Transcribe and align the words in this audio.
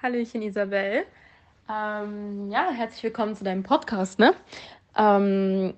Hallöchen 0.00 0.42
Isabel. 0.42 1.06
Ähm, 1.68 2.52
ja, 2.52 2.70
herzlich 2.70 3.02
willkommen 3.02 3.34
zu 3.34 3.42
deinem 3.42 3.64
Podcast, 3.64 4.20
ne? 4.20 4.32
Ähm, 4.96 5.74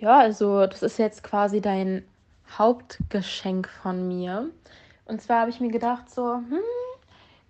ja, 0.00 0.18
also 0.18 0.66
das 0.66 0.82
ist 0.82 0.98
jetzt 0.98 1.22
quasi 1.22 1.60
dein 1.60 2.02
Hauptgeschenk 2.58 3.68
von 3.68 4.08
mir. 4.08 4.50
Und 5.04 5.22
zwar 5.22 5.42
habe 5.42 5.50
ich 5.50 5.60
mir 5.60 5.70
gedacht, 5.70 6.10
so, 6.10 6.34
hm, 6.34 6.58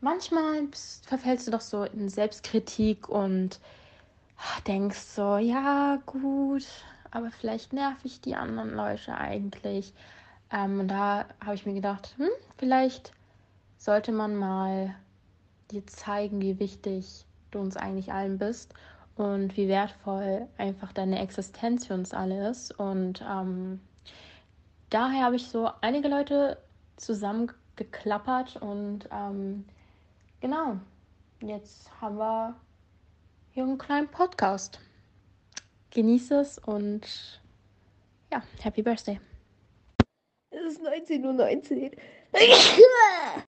manchmal 0.03 0.69
verfällst 1.07 1.47
du 1.47 1.53
doch 1.53 1.63
so 1.63 1.85
in 1.85 2.11
Selbstkritik 2.11 3.09
und 3.09 3.59
denkst 4.67 4.99
so, 4.99 5.39
ja, 5.39 6.03
gut, 6.05 6.67
aber 7.11 7.31
vielleicht 7.31 7.73
nerv 7.73 7.97
ich 8.05 8.21
die 8.21 8.35
anderen 8.35 8.75
Leute 8.75 9.17
eigentlich. 9.17 9.95
Ähm, 10.53 10.81
und 10.81 10.89
da 10.89 11.25
habe 11.43 11.55
ich 11.55 11.65
mir 11.65 11.75
gedacht, 11.75 12.15
hm, 12.19 12.29
vielleicht 12.59 13.13
sollte 13.79 14.13
man 14.13 14.37
mal 14.37 14.95
dir 15.71 15.87
zeigen, 15.87 16.41
wie 16.41 16.59
wichtig 16.59 17.25
du 17.51 17.59
uns 17.59 17.77
eigentlich 17.77 18.13
allen 18.13 18.39
bist 18.39 18.75
und 19.17 19.57
wie 19.57 19.69
wertvoll 19.69 20.47
einfach 20.57 20.93
deine 20.93 21.21
Existenz 21.21 21.87
für 21.87 21.95
uns 21.95 22.15
alle 22.15 22.51
ist. 22.51 22.79
Und 22.79 23.25
ähm, 23.29 23.81
daher 24.91 25.25
habe 25.25 25.37
ich 25.37 25.49
so 25.49 25.71
einige 25.81 26.09
Leute 26.09 26.59
zusammengeklappert 26.97 28.57
und 28.57 29.09
ähm, 29.13 29.65
genau, 30.41 30.79
jetzt 31.41 31.91
haben 32.01 32.19
wir 32.19 32.55
hier 33.53 33.65
einen 33.65 33.79
kleinen 33.79 34.09
Podcast. 34.09 34.81
Genieße 35.91 36.41
es 36.41 36.59
und 36.59 37.41
ja, 38.31 38.43
Happy 38.61 38.83
Birthday. 38.83 39.21
Es 40.51 40.75
ist 40.75 40.83
19.19 40.83 41.83
Uhr. 41.83 41.91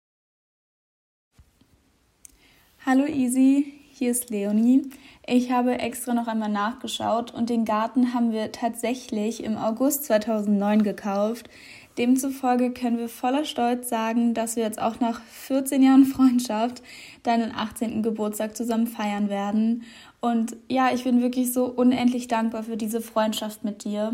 Hallo 2.86 3.06
Easy, 3.06 3.74
hier 3.92 4.10
ist 4.10 4.30
Leonie. 4.30 4.84
Ich 5.28 5.52
habe 5.52 5.80
extra 5.80 6.14
noch 6.14 6.28
einmal 6.28 6.50
nachgeschaut 6.50 7.34
und 7.34 7.50
den 7.50 7.66
Garten 7.66 8.14
haben 8.14 8.32
wir 8.32 8.54
tatsächlich 8.54 9.44
im 9.44 9.58
August 9.58 10.06
2009 10.06 10.84
gekauft. 10.84 11.50
Demzufolge 11.98 12.72
können 12.72 12.98
wir 12.98 13.10
voller 13.10 13.44
Stolz 13.44 13.90
sagen, 13.90 14.34
dass 14.34 14.56
wir 14.56 14.64
jetzt 14.64 14.82
auch 14.82 15.02
nach 15.02 15.22
14 15.24 15.84
Jahren 15.84 16.06
Freundschaft 16.06 16.82
deinen 17.24 17.54
18. 17.54 18.02
Geburtstag 18.02 18.56
zusammen 18.56 18.88
feiern 18.88 19.28
werden. 19.28 19.84
Und 20.22 20.56
ja, 20.70 20.90
ich 20.94 21.04
bin 21.04 21.22
wirklich 21.22 21.52
so 21.52 21.66
unendlich 21.66 22.30
dankbar 22.30 22.64
für 22.64 22.78
diese 22.78 23.02
Freundschaft 23.02 23.66
mit 23.66 23.84
dir. 23.84 24.14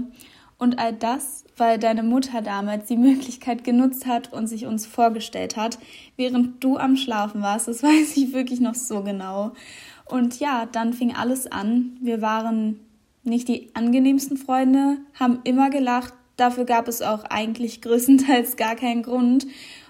Und 0.57 0.79
all 0.79 0.93
das, 0.93 1.43
weil 1.57 1.77
deine 1.77 2.03
Mutter 2.03 2.41
damals 2.41 2.87
die 2.87 2.97
Möglichkeit 2.97 3.63
genutzt 3.63 4.05
hat 4.05 4.31
und 4.31 4.47
sich 4.47 4.65
uns 4.65 4.85
vorgestellt 4.85 5.57
hat, 5.57 5.77
während 6.15 6.63
du 6.63 6.77
am 6.77 6.95
Schlafen 6.95 7.41
warst. 7.41 7.67
Das 7.67 7.83
weiß 7.83 8.17
ich 8.17 8.33
wirklich 8.33 8.61
noch 8.61 8.75
so 8.75 9.01
genau. 9.03 9.51
Und 10.05 10.39
ja, 10.39 10.65
dann 10.71 10.93
fing 10.93 11.13
alles 11.15 11.51
an. 11.51 11.97
Wir 12.01 12.21
waren 12.21 12.79
nicht 13.23 13.47
die 13.47 13.69
angenehmsten 13.73 14.37
Freunde, 14.37 14.97
haben 15.19 15.39
immer 15.43 15.69
gelacht. 15.69 16.13
Dafür 16.37 16.65
gab 16.65 16.87
es 16.87 17.01
auch 17.01 17.23
eigentlich 17.23 17.81
größtenteils 17.81 18.55
gar 18.55 18.75
keinen 18.75 19.03
Grund 19.03 19.47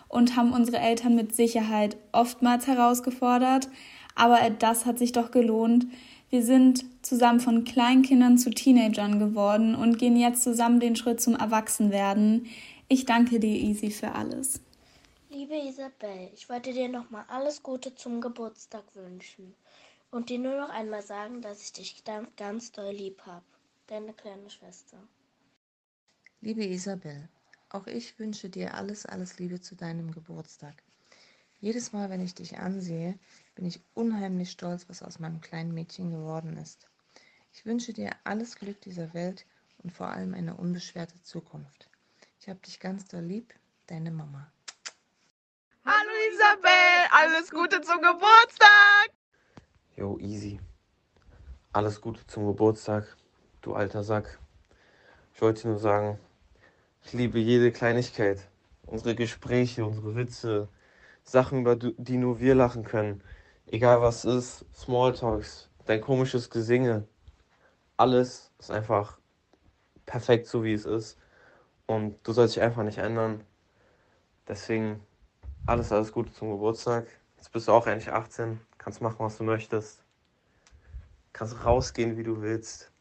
und 0.08 0.36
haben 0.36 0.54
unsere 0.54 0.78
Eltern 0.78 1.16
mit 1.16 1.36
Sicherheit 1.36 1.98
oftmals 2.12 2.68
herausgefordert. 2.68 3.70
Aber 4.16 4.40
das 4.58 4.86
hat 4.86 4.98
sich 4.98 5.12
doch 5.12 5.32
gelohnt. 5.32 5.88
Wir 6.36 6.44
sind 6.44 6.84
zusammen 7.02 7.40
von 7.40 7.64
Kleinkindern 7.64 8.38
zu 8.38 8.50
Teenagern 8.50 9.20
geworden 9.20 9.74
und 9.74 9.98
gehen 9.98 10.18
jetzt 10.18 10.44
zusammen 10.44 10.82
den 10.82 10.98
Schritt 10.98 11.22
zum 11.22 11.34
Erwachsenwerden. 11.34 12.48
Ich 12.90 13.06
danke 13.06 13.40
dir, 13.40 13.56
Easy, 13.56 13.90
für 13.90 14.12
alles. 14.12 14.60
Liebe 15.30 15.56
Isabel, 15.56 16.30
ich 16.34 16.50
wollte 16.50 16.74
dir 16.74 16.90
nochmal 16.90 17.24
alles 17.30 17.64
Gute 17.64 17.96
zum 17.96 18.20
Geburtstag 18.20 18.84
wünschen 18.96 19.56
und 20.12 20.30
dir 20.30 20.38
nur 20.38 20.58
noch 20.60 20.68
einmal 20.68 21.04
sagen, 21.04 21.42
dass 21.42 21.62
ich 21.62 21.72
dich 21.72 22.04
ganz 22.36 22.74
doll 22.74 22.92
lieb 22.92 23.22
habe. 23.26 23.46
Deine 23.88 24.12
kleine 24.12 24.50
Schwester. 24.50 24.98
Liebe 26.42 26.66
Isabel, 26.66 27.30
auch 27.70 27.88
ich 27.88 28.20
wünsche 28.20 28.50
dir 28.50 28.74
alles, 28.74 29.06
alles 29.06 29.40
Liebe 29.40 29.62
zu 29.62 29.76
deinem 29.76 30.12
Geburtstag. 30.12 30.84
Jedes 31.66 31.94
Mal, 31.94 32.12
wenn 32.12 32.22
ich 32.22 32.36
dich 32.36 32.60
ansehe, 32.60 33.18
bin 33.56 33.66
ich 33.66 33.82
unheimlich 33.96 34.52
stolz, 34.52 34.88
was 34.88 35.02
aus 35.02 35.18
meinem 35.18 35.42
kleinen 35.42 35.74
Mädchen 35.74 36.12
geworden 36.12 36.58
ist. 36.58 36.88
Ich 37.54 37.66
wünsche 37.66 37.92
dir 37.92 38.12
alles 38.24 38.58
Glück 38.58 38.80
dieser 38.82 39.16
Welt 39.16 39.48
und 39.82 39.92
vor 39.92 40.10
allem 40.10 40.36
eine 40.36 40.58
unbeschwerte 40.58 41.20
Zukunft. 41.24 41.90
Ich 42.40 42.48
habe 42.50 42.60
dich 42.60 42.80
ganz 42.80 43.08
doll 43.08 43.24
lieb, 43.24 43.52
deine 43.88 44.12
Mama. 44.12 44.52
Hallo 45.84 46.12
Isabel, 46.32 47.08
alles 47.10 47.50
Gute 47.50 47.82
zum 47.82 47.98
Geburtstag! 47.98 49.10
Jo, 49.96 50.20
easy. 50.20 50.60
Alles 51.74 52.00
Gute 52.00 52.28
zum 52.28 52.46
Geburtstag, 52.46 53.18
du 53.64 53.74
alter 53.74 54.04
Sack. 54.04 54.38
Ich 55.34 55.42
wollte 55.42 55.68
nur 55.68 55.80
sagen, 55.80 56.20
ich 57.04 57.14
liebe 57.14 57.40
jede 57.40 57.72
Kleinigkeit. 57.72 58.48
Unsere 58.84 59.16
Gespräche, 59.16 59.84
unsere 59.84 60.16
Witze, 60.16 60.70
Sachen, 61.26 61.62
über 61.62 61.76
die 61.76 62.18
nur 62.18 62.40
wir 62.40 62.56
lachen 62.56 62.84
können. 62.84 63.22
Egal 63.68 64.02
was 64.02 64.26
ist, 64.26 64.66
Smalltalks, 64.74 65.70
dein 65.86 66.02
komisches 66.02 66.50
Gesinge. 66.50 67.08
Alles 67.98 68.52
ist 68.60 68.72
einfach 68.72 69.18
perfekt 70.06 70.48
so 70.48 70.64
wie 70.64 70.74
es 70.74 70.86
ist. 70.86 71.18
Und 71.88 72.16
du 72.24 72.32
sollst 72.32 72.56
dich 72.56 72.64
einfach 72.64 72.84
nicht 72.84 73.00
ändern. 73.00 73.44
Deswegen 74.48 75.02
alles, 75.66 75.92
alles 75.92 76.12
Gute 76.12 76.32
zum 76.32 76.52
Geburtstag. 76.52 77.08
Jetzt 77.38 77.52
bist 77.52 77.68
du 77.68 77.72
auch 77.72 77.88
endlich 77.88 78.12
18, 78.12 78.60
kannst 78.78 79.02
machen, 79.02 79.18
was 79.20 79.38
du 79.38 79.44
möchtest. 79.44 80.04
Kannst 81.34 81.66
rausgehen, 81.66 82.18
wie 82.18 82.24
du 82.24 82.42
willst. 82.42 82.92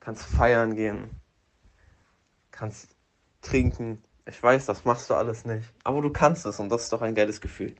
Kannst 0.00 0.24
feiern 0.24 0.74
gehen. 0.74 1.10
Kannst 2.50 2.96
trinken. 3.42 4.02
Ich 4.28 4.42
weiß, 4.42 4.66
das 4.66 4.84
machst 4.84 5.08
du 5.08 5.14
alles 5.14 5.44
nicht. 5.46 5.64
Aber 5.84 6.02
du 6.02 6.10
kannst 6.10 6.44
es 6.44 6.60
und 6.60 6.68
das 6.70 6.84
ist 6.84 6.92
doch 6.92 7.00
ein 7.00 7.14
geiles 7.14 7.40
Gefühl. 7.40 7.74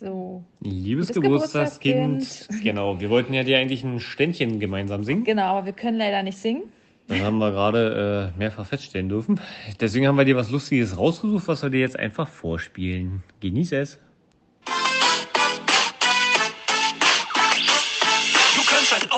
So. 0.00 0.44
Liebes, 0.60 1.08
Liebes 1.08 1.12
Geburtstagskind. 1.12 2.14
Geburtstagskind. 2.14 2.62
Genau, 2.64 3.00
wir 3.00 3.10
wollten 3.10 3.32
ja 3.32 3.44
dir 3.44 3.58
eigentlich 3.58 3.84
ein 3.84 4.00
Ständchen 4.00 4.58
gemeinsam 4.58 5.04
singen. 5.04 5.24
Genau, 5.24 5.56
aber 5.56 5.66
wir 5.66 5.72
können 5.72 5.98
leider 5.98 6.22
nicht 6.22 6.38
singen. 6.38 6.64
Das 7.08 7.20
haben 7.20 7.38
wir 7.38 7.50
gerade 7.50 8.32
äh, 8.34 8.38
mehrfach 8.38 8.66
feststellen 8.66 9.08
dürfen. 9.08 9.40
Deswegen 9.80 10.06
haben 10.06 10.16
wir 10.16 10.24
dir 10.24 10.36
was 10.36 10.50
Lustiges 10.50 10.96
rausgesucht, 10.96 11.48
was 11.48 11.62
wir 11.62 11.70
dir 11.70 11.80
jetzt 11.80 11.98
einfach 11.98 12.28
vorspielen. 12.28 13.22
Genieße 13.40 13.76
es. 13.76 13.98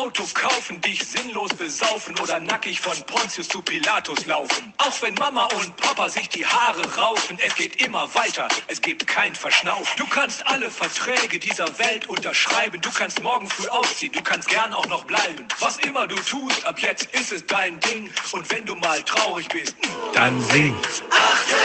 Auto 0.04 0.24
kaufen, 0.34 0.78
dich 0.82 1.02
sinnlos 1.02 1.48
besaufen 1.54 2.14
oder 2.20 2.38
nackig 2.38 2.78
von 2.78 2.94
Pontius 3.06 3.48
zu 3.48 3.62
Pilatus 3.62 4.26
laufen. 4.26 4.74
Auch 4.76 5.00
wenn 5.00 5.14
Mama 5.14 5.48
und 5.56 5.74
Papa 5.78 6.10
sich 6.10 6.28
die 6.28 6.44
Haare 6.44 6.82
raufen, 6.94 7.38
es 7.42 7.54
geht 7.54 7.82
immer 7.82 8.14
weiter, 8.14 8.46
es 8.66 8.82
gibt 8.82 9.06
kein 9.06 9.34
Verschnaufen. 9.34 9.96
Du 9.96 10.06
kannst 10.06 10.46
alle 10.46 10.70
Verträge 10.70 11.38
dieser 11.38 11.78
Welt 11.78 12.06
unterschreiben, 12.06 12.82
du 12.82 12.90
kannst 12.90 13.22
morgen 13.22 13.48
früh 13.48 13.66
ausziehen, 13.68 14.12
du 14.12 14.20
kannst 14.22 14.46
gern 14.48 14.74
auch 14.74 14.86
noch 14.88 15.04
bleiben. 15.04 15.48
Was 15.60 15.78
immer 15.78 16.06
du 16.06 16.16
tust, 16.16 16.66
ab 16.66 16.78
jetzt 16.80 17.06
ist 17.14 17.32
es 17.32 17.46
dein 17.46 17.80
Ding. 17.80 18.10
Und 18.32 18.50
wenn 18.50 18.66
du 18.66 18.74
mal 18.74 19.02
traurig 19.04 19.48
bist, 19.48 19.74
dann 20.12 20.38
sing. 20.42 20.76
18! 21.10 21.56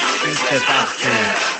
Du 0.00 0.26
bist 0.26 0.42
jetzt 0.50 0.68
18. 0.68 1.59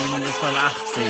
und 0.00 0.22
ist 0.22 0.42
man 0.42 0.54
18. 0.56 1.04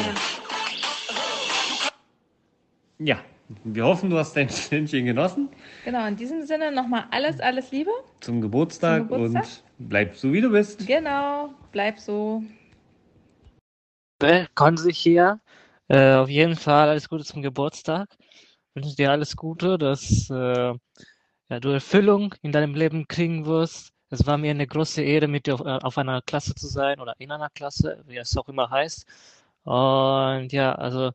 Ja, 2.99 3.21
wir 3.65 3.85
hoffen, 3.85 4.11
du 4.11 4.19
hast 4.19 4.35
dein 4.35 4.49
Ständchen 4.49 5.07
genossen. 5.07 5.49
Genau, 5.85 6.07
in 6.07 6.17
diesem 6.17 6.43
Sinne 6.45 6.73
nochmal 6.73 7.05
alles, 7.11 7.41
alles 7.41 7.71
Liebe. 7.71 7.91
Zum 8.21 8.41
Geburtstag, 8.41 9.09
Zum 9.09 9.09
Geburtstag. 9.09 9.45
und 9.79 9.89
bleib 9.89 10.17
so, 10.17 10.33
wie 10.33 10.41
du 10.41 10.51
bist. 10.51 10.87
Genau, 10.87 11.55
bleib 11.73 11.99
so. 11.99 12.43
Konzi 14.55 14.93
hier. 14.93 15.41
Äh, 15.89 16.15
auf 16.15 16.29
jeden 16.29 16.57
Fall 16.57 16.89
alles 16.89 17.09
Gute 17.09 17.25
zum 17.25 17.43
Geburtstag. 17.43 18.09
Ich 18.21 18.83
wünsche 18.83 18.97
dir 18.97 19.11
alles 19.11 19.37
Gute, 19.37 19.79
dass 19.79 20.29
äh, 20.31 20.75
ja, 21.49 21.61
du 21.61 21.69
Erfüllung 21.71 22.35
in 22.43 22.53
deinem 22.53 22.75
Leben 22.75 23.09
kriegen 23.09 23.47
wirst 23.47 23.93
es 24.11 24.27
war 24.27 24.39
mir 24.39 24.51
eine 24.51 24.67
große 24.67 25.03
Ehre, 25.03 25.29
mit 25.29 25.47
dir 25.47 25.55
auf, 25.55 25.61
äh, 25.61 25.79
auf 25.83 25.99
einer 25.99 26.21
Klasse 26.23 26.55
zu 26.55 26.67
sein 26.67 27.01
oder 27.01 27.15
in 27.19 27.31
einer 27.31 27.51
Klasse, 27.51 28.03
wie 28.07 28.17
es 28.17 28.37
auch 28.37 28.49
immer 28.49 28.69
heißt. 28.71 29.07
Und 29.65 30.53
ja, 30.53 30.75
also 30.75 31.13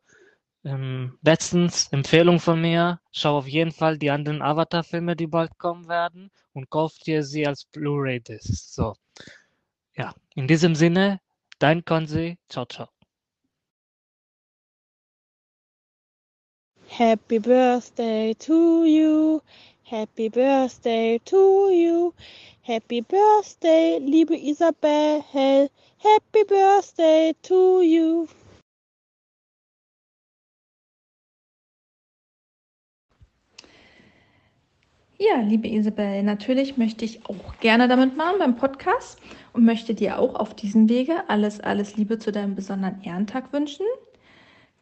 ähm, 0.64 1.18
letztens 1.22 1.88
Empfehlung 1.92 2.40
von 2.40 2.62
mir, 2.62 3.00
schau 3.12 3.38
auf 3.38 3.48
jeden 3.48 3.72
Fall 3.72 3.98
die 3.98 4.10
anderen 4.10 4.42
Avatar-Filme, 4.42 5.16
die 5.16 5.28
bald 5.28 5.58
kommen 5.58 5.88
werden 5.88 6.32
und 6.54 6.70
kauf 6.70 6.98
dir 7.00 7.24
sie 7.24 7.46
als 7.46 7.66
Blu-ray-Disc. 7.66 8.74
So, 8.74 8.96
ja, 9.96 10.14
in 10.36 10.48
diesem 10.48 10.76
Sinne, 10.76 11.20
dein 11.60 11.86
Konzi, 11.86 12.38
ciao, 12.50 12.66
ciao. 12.66 12.88
Happy 16.88 17.40
birthday 17.40 18.34
to 18.36 18.86
you. 18.86 19.42
Happy 19.88 20.30
Birthday 20.30 21.20
to 21.26 21.70
you. 21.70 22.12
Happy 22.64 23.02
Birthday, 23.02 24.00
liebe 24.00 24.36
Isabel. 24.36 25.22
Happy 25.32 26.44
Birthday 26.48 27.36
to 27.44 27.82
you. 27.84 28.28
Ja, 35.20 35.42
liebe 35.42 35.68
Isabel, 35.68 36.24
natürlich 36.24 36.78
möchte 36.78 37.06
ich 37.06 37.24
auch 37.30 37.60
gerne 37.60 37.88
damit 37.88 38.18
machen 38.18 38.40
beim 38.40 38.56
Podcast 38.56 39.20
und 39.54 39.66
möchte 39.66 39.94
dir 39.94 40.18
auch 40.18 40.34
auf 40.34 40.56
diesem 40.56 40.90
Wege 40.90 41.30
alles, 41.30 41.60
alles 41.60 41.96
Liebe 41.96 42.18
zu 42.18 42.32
deinem 42.32 42.56
besonderen 42.56 43.04
Ehrentag 43.04 43.54
wünschen. 43.54 43.86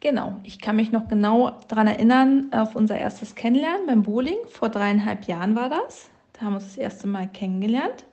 Genau, 0.04 0.38
ich 0.42 0.60
kann 0.60 0.76
mich 0.76 0.92
noch 0.92 1.08
genau 1.08 1.52
daran 1.66 1.86
erinnern, 1.86 2.48
auf 2.52 2.76
unser 2.76 2.98
erstes 2.98 3.34
Kennenlernen 3.34 3.86
beim 3.86 4.02
Bowling. 4.02 4.36
Vor 4.50 4.68
dreieinhalb 4.68 5.26
Jahren 5.26 5.56
war 5.56 5.70
das. 5.70 6.10
Da 6.34 6.42
haben 6.42 6.52
wir 6.52 6.56
uns 6.56 6.66
das 6.66 6.76
erste 6.76 7.06
Mal 7.06 7.26
kennengelernt. 7.26 8.04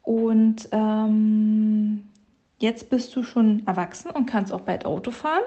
Und 0.00 0.70
ähm, 0.72 2.08
jetzt 2.60 2.88
bist 2.88 3.14
du 3.14 3.22
schon 3.22 3.62
erwachsen 3.66 4.10
und 4.10 4.24
kannst 4.24 4.54
auch 4.54 4.62
bald 4.62 4.86
Auto 4.86 5.10
fahren. 5.10 5.42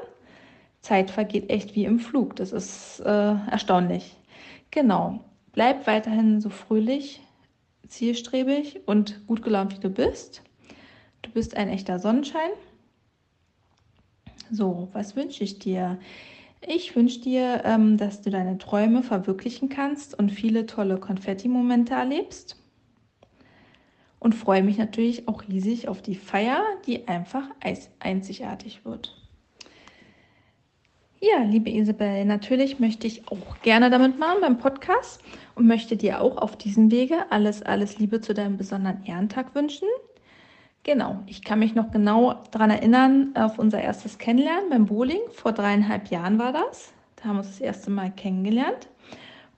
Zeit 0.81 1.10
vergeht 1.10 1.50
echt 1.50 1.74
wie 1.74 1.86
im 1.86 1.98
Flug. 1.98 2.36
Das 2.36 2.51
ist 2.51 3.00
äh, 3.00 3.33
erstaunlich. 3.50 4.16
Genau. 4.69 5.22
Bleib 5.51 5.88
weiterhin 5.88 6.42
so 6.42 6.51
fröhlich, 6.51 7.22
zielstrebig 7.88 8.81
und 8.86 9.25
gut 9.25 9.42
gelaunt, 9.42 9.75
wie 9.75 9.81
du 9.81 9.89
bist. 9.89 10.44
Du 11.24 11.31
bist 11.31 11.57
ein 11.57 11.69
echter 11.69 11.98
Sonnenschein. 11.98 12.51
So, 14.51 14.89
was 14.92 15.15
wünsche 15.15 15.45
ich 15.45 15.59
dir? 15.59 15.98
Ich 16.68 16.94
wünsche 16.95 17.21
dir, 17.21 17.62
ähm, 17.63 17.95
dass 17.98 18.21
du 18.21 18.30
deine 18.30 18.57
Träume 18.57 19.01
verwirklichen 19.01 19.69
kannst 19.69 20.18
und 20.18 20.30
viele 20.30 20.65
tolle 20.65 20.98
Konfetti-Momente 20.98 21.94
erlebst. 21.94 22.57
Und 24.19 24.36
freue 24.36 24.62
mich 24.62 24.77
natürlich 24.77 25.27
auch 25.27 25.44
riesig 25.48 25.88
auf 25.88 26.01
die 26.01 26.15
Feier, 26.15 26.62
die 26.86 27.07
einfach 27.07 27.50
einzigartig 28.00 28.86
wird. 28.86 29.18
Ja, 31.21 31.44
liebe 31.44 31.69
Isabel, 31.69 32.25
natürlich 32.25 32.80
möchte 32.80 33.07
ich 33.07 33.27
auch 33.30 33.62
gerne 33.62 33.89
damit 33.89 34.19
machen 34.19 34.42
beim 34.42 34.57
Podcast 34.57 35.21
und 35.56 35.65
möchte 35.65 35.95
dir 35.95 36.19
auch 36.19 36.38
auf 36.38 36.57
diesem 36.57 36.92
Wege 36.92 37.31
alles, 37.31 37.63
alles 37.63 38.00
Liebe 38.00 38.21
zu 38.21 38.33
deinem 38.33 38.57
besonderen 38.57 39.04
Ehrentag 39.06 39.56
wünschen. 39.56 39.88
Genau, 40.83 41.19
ich 41.28 41.44
kann 41.44 41.60
mich 41.60 41.75
noch 41.75 41.92
genau 41.92 42.42
daran 42.50 42.72
erinnern, 42.72 43.33
auf 43.36 43.60
unser 43.60 43.81
erstes 43.81 44.18
Kennenlernen 44.18 44.69
beim 44.69 44.86
Bowling. 44.88 45.22
Vor 45.31 45.51
dreieinhalb 45.51 46.10
Jahren 46.10 46.39
war 46.39 46.54
das. 46.54 46.92
Da 47.16 47.25
haben 47.25 47.36
wir 47.36 47.39
uns 47.42 47.50
das 47.50 47.62
erste 47.62 47.92
Mal 47.92 48.12
kennengelernt. 48.12 48.89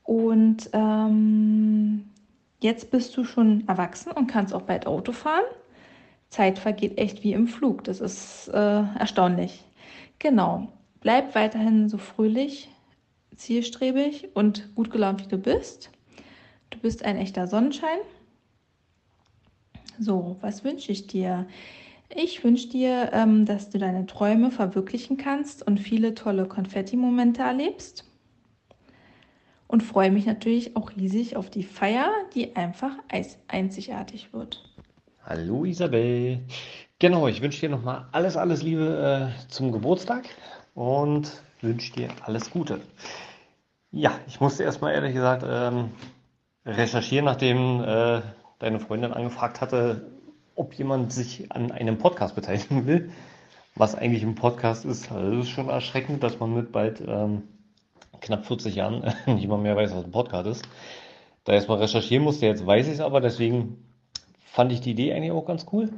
Und 0.03 0.69
ähm, 0.73 2.11
jetzt 2.59 2.91
bist 2.91 3.15
du 3.15 3.23
schon 3.23 3.65
erwachsen 3.67 4.11
und 4.11 4.27
kannst 4.27 4.53
auch 4.53 4.63
bald 4.63 4.85
Auto 4.85 5.13
fahren. 5.13 5.45
Zeit 6.29 6.59
vergeht 6.59 6.97
echt 6.97 7.23
wie 7.23 7.31
im 7.31 7.47
Flug. 7.47 7.85
Das 7.85 8.01
ist 8.01 8.49
äh, 8.49 8.83
erstaunlich. 8.99 9.63
Genau. 10.19 10.67
Bleib 10.99 11.35
weiterhin 11.35 11.87
so 11.87 11.97
fröhlich, 11.97 12.69
zielstrebig 13.35 14.29
und 14.33 14.75
gut 14.75 14.91
gelaunt, 14.91 15.23
wie 15.23 15.29
du 15.29 15.37
bist. 15.37 15.89
Du 16.69 16.79
bist 16.79 17.05
ein 17.05 17.17
echter 17.17 17.47
Sonnenschein. 17.47 17.99
So, 20.03 20.35
was 20.41 20.65
wünsche 20.65 20.91
ich 20.91 21.07
dir? 21.07 21.47
Ich 22.13 22.43
wünsche 22.43 22.67
dir, 22.67 23.11
ähm, 23.13 23.45
dass 23.45 23.69
du 23.69 23.77
deine 23.77 24.05
Träume 24.05 24.51
verwirklichen 24.51 25.15
kannst 25.15 25.65
und 25.65 25.79
viele 25.79 26.13
tolle 26.13 26.45
Konfetti-Momente 26.45 27.41
erlebst. 27.41 28.03
Und 29.65 29.81
freue 29.81 30.11
mich 30.11 30.25
natürlich 30.25 30.75
auch 30.75 30.91
riesig 30.97 31.37
auf 31.37 31.49
die 31.49 31.63
Feier, 31.63 32.11
die 32.35 32.53
einfach 32.57 32.91
einzigartig 33.47 34.33
wird. 34.33 34.61
Hallo 35.25 35.63
Isabel. 35.63 36.41
Genau, 36.99 37.29
ich 37.29 37.41
wünsche 37.41 37.61
dir 37.61 37.69
nochmal 37.69 38.05
alles, 38.11 38.35
alles 38.35 38.61
Liebe 38.61 39.31
äh, 39.31 39.47
zum 39.47 39.71
Geburtstag 39.71 40.25
und 40.75 41.31
wünsche 41.61 41.93
dir 41.93 42.09
alles 42.25 42.51
Gute. 42.51 42.81
Ja, 43.91 44.19
ich 44.27 44.41
musste 44.41 44.63
erstmal 44.63 44.93
ehrlich 44.95 45.13
gesagt 45.13 45.45
ähm, 45.47 45.91
recherchieren, 46.65 47.23
nachdem 47.23 47.81
äh, 47.81 48.21
deine 48.63 48.79
Freundin 48.79 49.13
angefragt 49.13 49.61
hatte, 49.61 50.07
ob 50.55 50.73
jemand 50.73 51.11
sich 51.11 51.51
an 51.51 51.71
einem 51.71 51.97
Podcast 51.97 52.35
beteiligen 52.35 52.87
will. 52.87 53.11
Was 53.75 53.95
eigentlich 53.95 54.23
ein 54.23 54.35
Podcast 54.35 54.85
ist, 54.85 55.11
also 55.11 55.39
ist 55.39 55.49
schon 55.49 55.69
erschreckend, 55.69 56.21
dass 56.21 56.39
man 56.39 56.53
mit 56.53 56.71
bald 56.71 57.01
ähm, 57.07 57.43
knapp 58.21 58.45
40 58.45 58.75
Jahren 58.75 59.13
nicht 59.25 59.47
mal 59.47 59.57
mehr 59.57 59.75
weiß, 59.75 59.95
was 59.95 60.05
ein 60.05 60.11
Podcast 60.11 60.47
ist. 60.47 60.67
Da 61.43 61.53
erstmal 61.53 61.79
recherchieren 61.79 62.23
musste, 62.23 62.45
jetzt 62.45 62.65
weiß 62.65 62.87
ich 62.87 62.93
es 62.93 62.99
aber, 63.01 63.19
deswegen 63.19 63.83
fand 64.45 64.71
ich 64.71 64.81
die 64.81 64.91
Idee 64.91 65.13
eigentlich 65.13 65.31
auch 65.31 65.45
ganz 65.45 65.65
cool. 65.73 65.89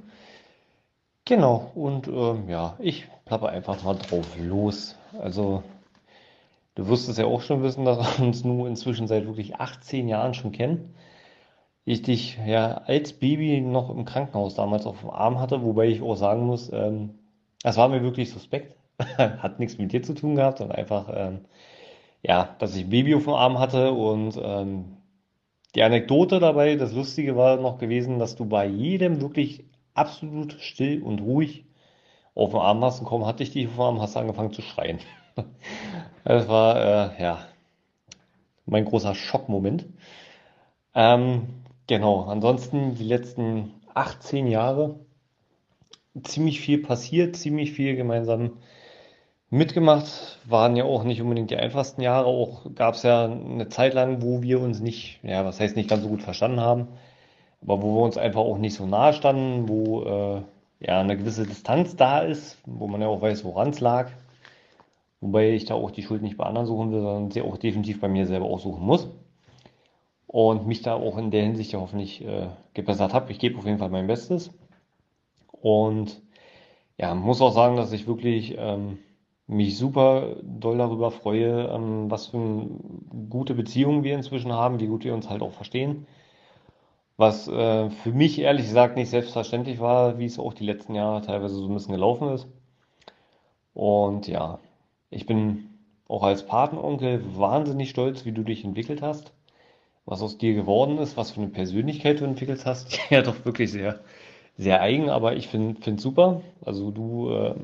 Genau, 1.26 1.72
und 1.76 2.08
ähm, 2.08 2.48
ja, 2.50 2.76
ich 2.80 3.08
plappe 3.26 3.50
einfach 3.50 3.84
mal 3.84 3.96
drauf 3.96 4.38
los. 4.40 4.96
Also, 5.20 5.64
du 6.76 6.88
wirst 6.88 7.10
es 7.10 7.18
ja 7.18 7.26
auch 7.26 7.42
schon 7.42 7.62
wissen, 7.62 7.84
dass 7.84 8.20
wir 8.20 8.26
uns 8.26 8.44
nun 8.44 8.68
inzwischen 8.68 9.08
seit 9.08 9.26
wirklich 9.26 9.56
18 9.56 10.08
Jahren 10.08 10.34
schon 10.34 10.52
kennen. 10.52 10.96
Ich 11.86 12.02
dich 12.02 12.40
ja 12.46 12.80
als 12.86 13.14
Baby 13.14 13.62
noch 13.62 13.92
im 13.92 14.06
Krankenhaus 14.06 14.56
damals 14.56 14.86
auf 14.88 15.02
dem 15.02 15.12
Arm 15.12 15.40
hatte, 15.40 15.62
wobei 15.64 15.88
ich 15.88 16.02
auch 16.02 16.16
sagen 16.16 16.46
muss, 16.46 16.72
ähm, 16.74 17.20
das 17.62 17.78
war 17.78 17.90
mir 17.90 18.02
wirklich 18.02 18.32
suspekt. 18.32 18.76
Hat 19.18 19.60
nichts 19.60 19.78
mit 19.78 19.92
dir 19.92 20.02
zu 20.02 20.16
tun 20.16 20.36
gehabt, 20.36 20.58
sondern 20.58 20.78
einfach, 20.78 21.10
ähm, 21.14 21.46
ja, 22.24 22.56
dass 22.60 22.76
ich 22.76 22.86
ein 22.86 22.90
Baby 22.90 23.16
auf 23.16 23.26
dem 23.26 23.34
Arm 23.34 23.60
hatte 23.60 23.92
und 23.92 24.40
ähm, 24.42 24.98
die 25.76 25.84
Anekdote 25.84 26.40
dabei, 26.40 26.76
das 26.76 26.94
Lustige 26.94 27.36
war 27.36 27.58
noch 27.58 27.78
gewesen, 27.78 28.18
dass 28.18 28.36
du 28.36 28.46
bei 28.46 28.66
jedem 28.66 29.22
wirklich 29.22 29.66
absolut 29.94 30.54
still 30.54 31.04
und 31.04 31.22
ruhig 31.22 31.66
auf 32.34 32.52
dem 32.52 32.60
Arm 32.60 32.84
hast 32.84 33.00
und 33.00 33.06
kaum 33.06 33.26
hatte 33.26 33.44
ich 33.44 33.52
dich 33.52 33.68
auf 33.68 33.74
dem 33.74 33.82
Arm, 33.82 34.02
hast 34.02 34.18
angefangen 34.18 34.54
zu 34.54 34.62
schreien. 34.62 35.00
Das 36.28 36.48
war, 36.48 36.76
äh, 36.76 37.22
ja, 37.22 37.46
mein 38.66 38.84
großer 38.84 39.14
Schockmoment. 39.14 39.86
Ähm, 40.96 41.50
genau, 41.88 42.24
ansonsten 42.24 42.96
die 42.96 43.04
letzten 43.04 43.74
18 43.94 44.48
Jahre 44.48 45.00
ziemlich 46.24 46.60
viel 46.60 46.82
passiert, 46.82 47.36
ziemlich 47.36 47.72
viel 47.74 47.96
gemeinsam 47.96 48.54
mitgemacht. 49.50 50.40
Waren 50.46 50.76
ja 50.76 50.86
auch 50.86 51.04
nicht 51.04 51.22
unbedingt 51.22 51.52
die 51.52 51.58
einfachsten 51.58 52.02
Jahre. 52.02 52.28
Auch 52.28 52.66
gab 52.76 52.96
es 52.96 53.04
ja 53.04 53.26
eine 53.26 53.70
Zeit 53.70 53.94
lang, 53.94 54.22
wo 54.22 54.42
wir 54.42 54.60
uns 54.62 54.80
nicht, 54.80 55.20
ja, 55.24 55.46
was 55.46 55.60
heißt 55.60 55.76
nicht 55.76 55.90
ganz 55.90 56.04
so 56.04 56.10
gut 56.10 56.22
verstanden 56.22 56.62
haben 56.62 56.88
aber 57.66 57.82
wo 57.82 57.96
wir 57.96 58.04
uns 58.04 58.18
einfach 58.18 58.42
auch 58.42 58.58
nicht 58.58 58.76
so 58.76 58.86
nahe 58.86 59.14
standen, 59.14 59.68
wo 59.68 60.04
äh, 60.04 60.42
ja 60.86 61.00
eine 61.00 61.18
gewisse 61.18 61.46
Distanz 61.46 61.96
da 61.96 62.20
ist, 62.20 62.58
wo 62.66 62.88
man 62.88 63.02
ja 63.02 63.08
auch 63.08 63.22
weiß, 63.22 63.44
woran 63.44 63.70
es 63.70 63.80
lag. 63.80 64.10
Wobei 65.22 65.52
ich 65.52 65.66
da 65.66 65.74
auch 65.74 65.92
die 65.92 66.04
Schuld 66.04 66.22
nicht 66.22 66.38
bei 66.38 66.46
anderen 66.46 66.68
suchen 66.68 66.92
will, 66.92 67.02
sondern 67.02 67.32
sie 67.32 67.42
auch 67.42 67.58
definitiv 67.58 68.00
bei 68.00 68.08
mir 68.08 68.28
selber 68.28 68.46
auch 68.46 68.60
suchen 68.60 68.86
muss. 68.86 69.10
Und 70.28 70.68
mich 70.68 70.82
da 70.82 70.96
auch 70.96 71.18
in 71.18 71.32
der 71.32 71.44
Hinsicht 71.44 71.72
ja 71.72 71.80
hoffentlich 71.80 72.24
äh, 72.26 72.50
gebessert 72.74 73.14
habe. 73.14 73.32
Ich 73.32 73.40
gebe 73.40 73.58
auf 73.58 73.66
jeden 73.66 73.78
Fall 73.78 73.90
mein 73.90 74.08
Bestes. 74.08 74.52
Und 75.52 76.22
ja, 76.98 77.14
muss 77.16 77.42
auch 77.42 77.54
sagen, 77.54 77.78
dass 77.78 77.92
ich 77.92 78.08
wirklich 78.08 78.56
ähm, 78.58 79.00
mich 79.48 79.78
super 79.78 80.36
doll 80.42 80.78
darüber 80.78 81.12
freue, 81.12 81.68
ähm, 81.68 82.10
was 82.10 82.28
für 82.28 82.38
eine 82.38 82.68
gute 83.30 83.54
Beziehung 83.54 84.04
wir 84.04 84.16
inzwischen 84.16 84.54
haben, 84.54 84.80
wie 84.80 84.88
gut 84.88 85.04
wir 85.04 85.14
uns 85.14 85.30
halt 85.30 85.42
auch 85.42 85.52
verstehen 85.52 86.08
was 87.18 87.48
äh, 87.48 87.90
für 87.90 88.12
mich 88.12 88.40
ehrlich 88.40 88.66
gesagt 88.66 88.98
nicht 88.98 89.10
selbstverständlich 89.10 89.80
war, 89.80 90.20
wie 90.20 90.26
es 90.26 90.40
auch 90.40 90.54
die 90.54 90.66
letzten 90.66 90.96
Jahre 90.96 91.22
teilweise 91.22 91.56
so 91.56 91.68
ein 91.68 91.74
bisschen 91.74 91.94
gelaufen 91.94 92.30
ist. 92.30 92.48
Und 93.74 94.28
ja, 94.28 94.60
ich 95.10 95.26
bin 95.26 95.70
auch 96.08 96.24
als 96.24 96.46
Patenonkel 96.46 97.24
wahnsinnig 97.38 97.90
stolz, 97.90 98.26
wie 98.26 98.32
du 98.32 98.44
dich 98.44 98.64
entwickelt 98.64 99.02
hast, 99.02 99.34
was 100.06 100.22
aus 100.22 100.38
dir 100.38 100.54
geworden 100.54 100.98
ist, 101.00 101.18
was 101.18 101.32
für 101.32 101.42
eine 101.42 101.50
Persönlichkeit 101.50 102.20
du 102.20 102.26
entwickelt 102.26 102.66
hast. 102.66 102.98
Ja, 103.10 103.22
doch 103.22 103.46
wirklich 103.46 103.72
sehr, 103.72 104.00
sehr 104.58 104.82
eigen, 104.82 105.10
aber 105.10 105.36
ich 105.36 105.48
finde 105.48 105.92
es 105.92 106.02
super. 106.02 106.42
Also 106.62 106.92
du 106.92 107.32
äh, 107.32 107.56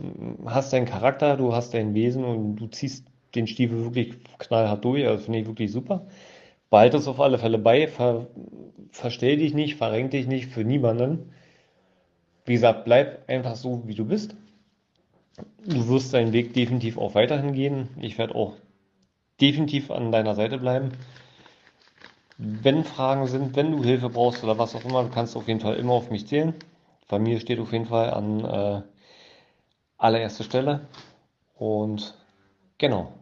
hast 0.46 0.74
deinen 0.74 0.86
Charakter, 0.86 1.38
du 1.38 1.54
hast 1.54 1.74
dein 1.74 1.94
Wesen 1.94 2.24
und 2.24 2.56
du 2.56 2.68
ziehst 2.68 3.06
den 3.36 3.48
Stiefel 3.48 3.84
wirklich 3.84 4.16
knallhart 4.40 4.84
durch. 4.84 5.08
Also 5.08 5.24
finde 5.26 5.40
ich 5.40 5.48
wirklich 5.48 5.72
super. 5.72 6.08
Behalte 6.70 6.98
es 6.98 7.08
auf 7.08 7.20
alle 7.20 7.38
Fälle 7.38 7.58
bei, 7.58 7.88
ver, 7.88 8.28
verstell 8.92 9.38
dich 9.38 9.54
nicht, 9.54 9.76
verrenk 9.76 10.12
dich 10.12 10.28
nicht 10.28 10.48
für 10.48 10.64
niemanden. 10.64 11.34
Wie 12.46 12.54
gesagt, 12.54 12.86
bleib 12.86 13.30
einfach 13.30 13.56
so, 13.56 13.84
wie 13.86 13.96
du 13.96 14.06
bist. 14.06 14.36
Du 15.66 15.88
wirst 15.88 16.14
deinen 16.14 16.34
Weg 16.34 16.54
definitiv 16.54 16.98
auch 16.98 17.16
weiterhin 17.16 17.54
gehen. 17.54 17.90
Ich 18.02 18.18
werde 18.18 18.36
auch 18.36 18.56
definitiv 19.40 19.92
an 19.92 20.12
deiner 20.12 20.36
Seite 20.36 20.58
bleiben. 20.58 20.92
Wenn 22.44 22.84
Fragen 22.86 23.28
sind, 23.28 23.56
wenn 23.56 23.72
du 23.72 23.84
Hilfe 23.84 24.10
brauchst 24.10 24.44
oder 24.44 24.58
was 24.58 24.74
auch 24.74 24.84
immer, 24.84 25.04
du 25.04 25.10
kannst 25.10 25.38
auf 25.38 25.48
jeden 25.48 25.60
Fall 25.60 25.76
immer 25.76 25.94
auf 25.94 26.10
mich 26.10 26.26
zählen. 26.26 26.56
Familie 27.08 27.40
steht 27.40 27.60
auf 27.60 27.72
jeden 27.72 27.86
Fall 27.86 28.10
an 28.10 28.44
äh, 28.44 28.82
allererster 30.00 30.44
Stelle. 30.44 30.88
Und 31.54 32.16
genau, 32.80 33.14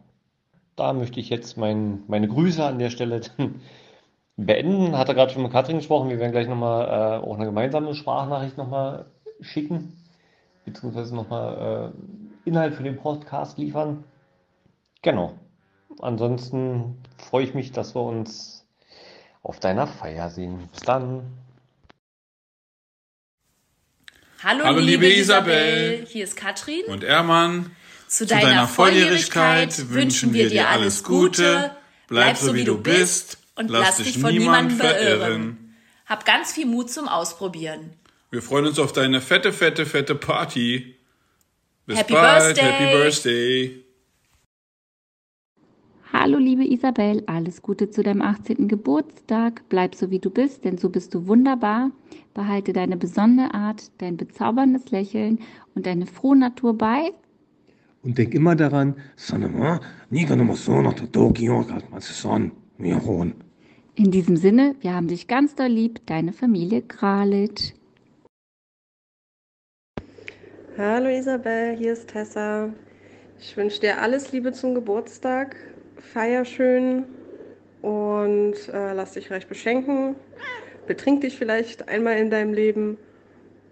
da 0.74 0.94
möchte 0.94 1.20
ich 1.20 1.28
jetzt 1.28 1.58
mein, 1.58 2.02
meine 2.06 2.28
Grüße 2.28 2.64
an 2.64 2.78
der 2.78 2.88
Stelle 2.88 3.20
beenden. 4.38 4.96
Hatte 4.96 5.14
gerade 5.14 5.30
schon 5.30 5.42
mit 5.42 5.52
Katrin 5.52 5.76
gesprochen. 5.76 6.08
Wir 6.08 6.18
werden 6.18 6.32
gleich 6.32 6.48
nochmal 6.48 6.86
äh, 6.88 7.22
auch 7.22 7.34
eine 7.36 7.44
gemeinsame 7.44 7.94
Sprachnachricht 7.94 8.56
nochmal 8.56 9.04
schicken, 9.42 10.02
beziehungsweise 10.64 11.14
nochmal 11.14 11.92
äh, 11.92 12.48
Inhalt 12.48 12.72
für 12.72 12.84
den 12.84 12.96
Podcast 12.96 13.58
liefern. 13.58 14.02
Genau. 15.02 15.34
Ansonsten 16.00 16.96
freue 17.18 17.44
ich 17.44 17.52
mich, 17.52 17.72
dass 17.72 17.94
wir 17.94 18.00
uns 18.00 18.59
auf 19.42 19.60
deiner 19.60 19.86
Feier 19.86 20.30
sehen. 20.30 20.68
Bis 20.72 20.82
dann. 20.82 21.22
Hallo, 24.42 24.64
Hallo, 24.64 24.78
liebe, 24.80 25.06
liebe 25.06 25.20
Isabel. 25.20 25.92
Isabel. 25.94 26.06
Hier 26.06 26.24
ist 26.24 26.36
Katrin. 26.36 26.84
Und 26.86 27.04
Ermann, 27.04 27.76
Zu 28.08 28.18
zu 28.18 28.26
deiner, 28.26 28.48
deiner 28.48 28.68
Volljährigkeit 28.68 29.72
Volljährigkeit 29.72 29.94
wünschen 29.94 30.32
wir 30.32 30.48
dir 30.48 30.68
alles 30.68 31.04
Gute. 31.04 31.76
Bleib 32.08 32.36
so 32.36 32.54
wie 32.54 32.64
du 32.64 32.80
bist 32.80 33.38
und 33.54 33.70
lass 33.70 33.98
dich 33.98 34.18
von 34.18 34.32
niemand 34.32 34.72
niemandem 34.72 34.78
verirren. 34.78 35.20
beirren. 35.20 35.76
Hab 36.06 36.24
ganz 36.24 36.52
viel 36.52 36.66
Mut 36.66 36.90
zum 36.90 37.06
Ausprobieren. 37.06 37.92
Wir 38.30 38.42
freuen 38.42 38.66
uns 38.66 38.78
auf 38.78 38.92
deine 38.92 39.20
fette, 39.20 39.52
fette, 39.52 39.86
fette 39.86 40.14
Party. 40.14 40.96
Bis 41.86 41.98
Happy 41.98 42.12
bald. 42.12 42.56
Birthday. 42.56 42.72
Happy 42.72 42.96
Birthday. 42.96 43.84
Hallo 46.12 46.38
liebe 46.38 46.64
Isabel, 46.64 47.22
alles 47.26 47.62
Gute 47.62 47.88
zu 47.88 48.02
deinem 48.02 48.20
18. 48.20 48.66
Geburtstag. 48.66 49.62
Bleib 49.68 49.94
so 49.94 50.10
wie 50.10 50.18
du 50.18 50.28
bist, 50.28 50.64
denn 50.64 50.76
so 50.76 50.90
bist 50.90 51.14
du 51.14 51.28
wunderbar. 51.28 51.92
Behalte 52.34 52.72
deine 52.72 52.96
besondere 52.96 53.54
Art, 53.54 53.92
dein 53.98 54.16
bezauberndes 54.16 54.90
Lächeln 54.90 55.38
und 55.76 55.86
deine 55.86 56.06
frohe 56.06 56.36
Natur 56.36 56.76
bei. 56.76 57.12
Und 58.02 58.18
denk 58.18 58.34
immer 58.34 58.56
daran, 58.56 58.96
Mihon. 62.76 63.34
In 63.94 64.10
diesem 64.10 64.36
Sinne, 64.36 64.74
wir 64.80 64.92
haben 64.94 65.06
dich 65.06 65.28
ganz 65.28 65.54
doll 65.54 65.68
lieb, 65.68 66.00
deine 66.06 66.32
Familie 66.32 66.82
Kralitsch. 66.82 67.74
Hallo 70.76 71.08
Isabel, 71.08 71.76
hier 71.76 71.92
ist 71.92 72.08
Tessa. 72.08 72.70
Ich 73.38 73.56
wünsche 73.56 73.80
dir 73.80 74.02
alles 74.02 74.32
Liebe 74.32 74.52
zum 74.52 74.74
Geburtstag. 74.74 75.56
Feier 76.00 76.44
schön 76.44 77.04
und 77.82 78.54
äh, 78.72 78.92
lass 78.92 79.12
dich 79.12 79.30
reich 79.30 79.46
beschenken. 79.46 80.16
Betrink 80.86 81.20
dich 81.20 81.36
vielleicht 81.36 81.88
einmal 81.88 82.16
in 82.18 82.30
deinem 82.30 82.52
Leben. 82.52 82.98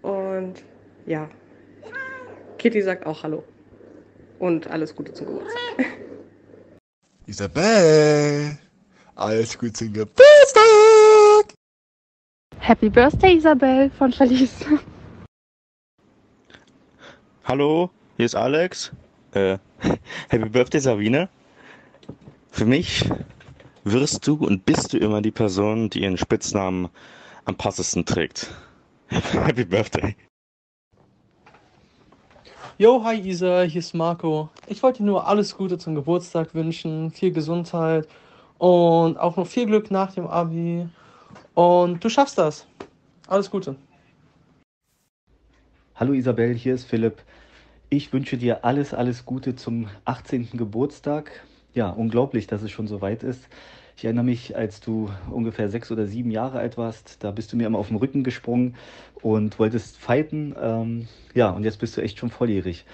Und 0.01 0.63
ja, 1.05 1.29
Kitty 2.57 2.81
sagt 2.81 3.05
auch 3.05 3.23
Hallo. 3.23 3.43
Und 4.39 4.67
alles 4.67 4.95
Gute 4.95 5.13
zum 5.13 5.27
Geburtstag. 5.27 5.59
Isabel, 7.25 8.57
alles 9.15 9.57
gut 9.57 9.75
zum 9.75 9.91
Geburtstag! 9.91 11.53
Happy 12.59 12.89
Birthday, 12.89 13.35
Isabel 13.35 13.91
von 13.97 14.11
Verlies. 14.11 14.65
Hallo, 17.43 17.89
hier 18.15 18.25
ist 18.25 18.35
Alex. 18.35 18.91
Äh, 19.33 19.57
Happy 20.29 20.49
Birthday, 20.49 20.79
Sabine. 20.79 21.29
Für 22.51 22.65
mich 22.65 23.09
wirst 23.83 24.27
du 24.27 24.35
und 24.35 24.65
bist 24.65 24.93
du 24.93 24.97
immer 24.97 25.21
die 25.21 25.31
Person, 25.31 25.89
die 25.89 26.03
ihren 26.03 26.17
Spitznamen 26.17 26.89
am 27.45 27.55
passesten 27.55 28.05
trägt. 28.05 28.51
Happy 29.07 29.63
Birthday. 29.63 30.15
Yo, 32.77 33.03
hi 33.03 33.19
Isa, 33.19 33.63
hier 33.63 33.79
ist 33.79 33.93
Marco. 33.93 34.49
Ich 34.67 34.81
wollte 34.83 34.99
dir 34.99 35.05
nur 35.05 35.27
alles 35.27 35.55
Gute 35.57 35.77
zum 35.77 35.95
Geburtstag 35.95 36.53
wünschen, 36.55 37.11
viel 37.11 37.31
Gesundheit 37.31 38.07
und 38.57 39.17
auch 39.17 39.35
noch 39.35 39.47
viel 39.47 39.65
Glück 39.65 39.91
nach 39.91 40.13
dem 40.13 40.27
Abi. 40.27 40.87
Und 41.55 42.03
du 42.03 42.09
schaffst 42.09 42.37
das. 42.37 42.65
Alles 43.27 43.49
Gute. 43.49 43.75
Hallo 45.95 46.13
Isabel, 46.13 46.53
hier 46.55 46.75
ist 46.75 46.85
Philipp. 46.85 47.21
Ich 47.89 48.13
wünsche 48.13 48.37
dir 48.37 48.63
alles, 48.63 48.93
alles 48.93 49.25
Gute 49.25 49.55
zum 49.55 49.87
18. 50.05 50.51
Geburtstag. 50.53 51.43
Ja, 51.73 51.89
unglaublich, 51.89 52.47
dass 52.47 52.61
es 52.63 52.71
schon 52.71 52.87
so 52.87 53.01
weit 53.01 53.23
ist. 53.23 53.47
Ich 53.95 54.05
erinnere 54.05 54.23
mich, 54.25 54.55
als 54.55 54.79
du 54.79 55.09
ungefähr 55.29 55.69
sechs 55.69 55.91
oder 55.91 56.05
sieben 56.05 56.31
Jahre 56.31 56.59
alt 56.59 56.77
warst, 56.77 57.23
da 57.23 57.31
bist 57.31 57.51
du 57.51 57.57
mir 57.57 57.67
immer 57.67 57.77
auf 57.79 57.89
den 57.89 57.97
Rücken 57.97 58.23
gesprungen 58.23 58.75
und 59.21 59.59
wolltest 59.59 59.97
fighten. 59.97 60.55
Ähm, 60.59 61.07
ja, 61.33 61.49
und 61.49 61.63
jetzt 61.63 61.79
bist 61.79 61.97
du 61.97 62.01
echt 62.01 62.17
schon 62.17 62.29
volljährig. 62.29 62.85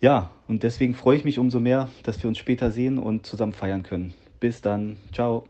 Ja, 0.00 0.30
und 0.48 0.62
deswegen 0.62 0.94
freue 0.94 1.16
ich 1.16 1.24
mich 1.24 1.38
umso 1.38 1.60
mehr, 1.60 1.88
dass 2.02 2.22
wir 2.22 2.28
uns 2.28 2.38
später 2.38 2.70
sehen 2.70 2.98
und 2.98 3.26
zusammen 3.26 3.52
feiern 3.52 3.82
können. 3.82 4.14
Bis 4.40 4.60
dann. 4.60 4.96
Ciao. 5.12 5.46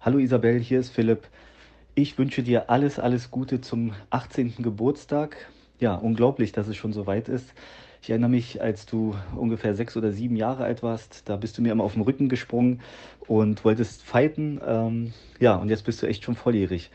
Hallo 0.00 0.18
Isabel, 0.18 0.60
hier 0.60 0.80
ist 0.80 0.90
Philipp. 0.90 1.26
Ich 1.98 2.18
wünsche 2.18 2.42
dir 2.42 2.68
alles, 2.68 2.98
alles 2.98 3.30
Gute 3.30 3.62
zum 3.62 3.94
18. 4.10 4.56
Geburtstag. 4.58 5.34
Ja, 5.80 5.94
unglaublich, 5.94 6.52
dass 6.52 6.68
es 6.68 6.76
schon 6.76 6.92
so 6.92 7.06
weit 7.06 7.30
ist. 7.30 7.54
Ich 8.02 8.10
erinnere 8.10 8.28
mich, 8.28 8.60
als 8.60 8.84
du 8.84 9.14
ungefähr 9.34 9.74
sechs 9.74 9.96
oder 9.96 10.12
sieben 10.12 10.36
Jahre 10.36 10.64
alt 10.64 10.82
warst, 10.82 11.26
da 11.26 11.36
bist 11.36 11.56
du 11.56 11.62
mir 11.62 11.72
immer 11.72 11.84
auf 11.84 11.94
den 11.94 12.02
Rücken 12.02 12.28
gesprungen 12.28 12.82
und 13.26 13.64
wolltest 13.64 14.02
fighten. 14.02 14.60
Ähm, 14.66 15.14
ja, 15.40 15.56
und 15.56 15.70
jetzt 15.70 15.86
bist 15.86 16.02
du 16.02 16.06
echt 16.06 16.22
schon 16.22 16.34
volljährig. 16.36 16.90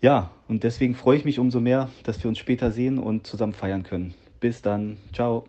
Ja, 0.00 0.30
und 0.48 0.64
deswegen 0.64 0.94
freue 0.94 1.18
ich 1.18 1.26
mich 1.26 1.38
umso 1.38 1.60
mehr, 1.60 1.90
dass 2.04 2.24
wir 2.24 2.30
uns 2.30 2.38
später 2.38 2.70
sehen 2.70 2.98
und 2.98 3.26
zusammen 3.26 3.52
feiern 3.52 3.82
können. 3.82 4.14
Bis 4.40 4.62
dann. 4.62 4.96
Ciao. 5.12 5.44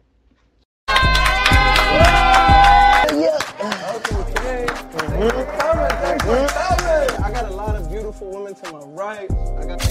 Lot 7.65 7.75
of 7.75 7.84
beautiful 8.05 8.29
women 8.29 8.53
to 8.53 8.71
my 8.71 8.79
right. 8.79 9.31
I 9.31 9.65
got 9.65 9.81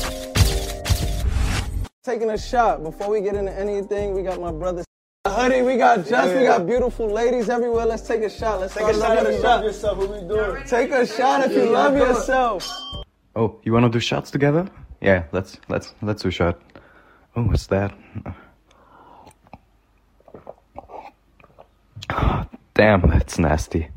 taking 2.04 2.30
a 2.30 2.38
shot 2.38 2.84
before 2.84 3.10
we 3.10 3.20
get 3.20 3.34
into 3.34 3.52
anything. 3.58 4.14
We 4.14 4.22
got 4.22 4.40
my 4.40 4.52
brother. 4.52 4.84
Hoodie, 5.26 5.62
we 5.62 5.76
got 5.76 6.06
Just, 6.06 6.32
we 6.32 6.44
got 6.44 6.64
beautiful 6.64 7.08
ladies 7.08 7.48
everywhere. 7.48 7.86
Let's 7.86 8.06
take 8.06 8.22
a 8.22 8.30
shot. 8.30 8.60
Let's 8.60 8.74
Take 8.74 8.86
a 8.86 8.94
shot 8.94 9.18
if 9.26 9.32
you 9.32 9.40
a 9.40 9.42
love 9.42 9.64
yourself. 9.64 9.98
What 9.98 10.10
we 10.10 10.20
doing? 10.28 10.64
Take 10.64 10.92
a 10.92 11.04
shot 11.04 11.44
if 11.44 11.56
you 11.56 11.64
Yeah, 11.64 11.70
love 11.70 11.96
yourself. 11.96 12.70
Oh, 13.34 13.58
you 13.64 13.72
want 13.72 13.84
to 13.84 13.90
do 13.90 13.98
shots 13.98 14.30
together? 14.30 14.70
Yeah, 15.00 15.24
let's 15.32 15.58
let's 15.68 15.92
let's 16.00 16.22
do 16.22 16.28
a 16.28 16.30
shot. 16.30 16.60
Oh, 17.34 17.42
what's 17.42 17.66
that? 17.66 17.92
Damn, 22.74 23.10
that's 23.10 23.40
nasty. 23.40 23.88